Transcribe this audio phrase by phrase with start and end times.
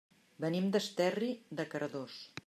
[0.45, 1.29] Venim d'Esterri
[1.61, 2.17] de Cardós.